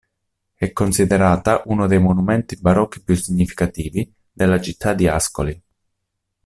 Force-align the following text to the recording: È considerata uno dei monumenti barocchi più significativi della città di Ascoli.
È 0.55 0.71
considerata 0.71 1.61
uno 1.65 1.85
dei 1.85 1.99
monumenti 1.99 2.55
barocchi 2.55 3.03
più 3.03 3.13
significativi 3.13 4.11
della 4.31 4.59
città 4.59 4.95
di 4.95 5.07
Ascoli. 5.07 5.61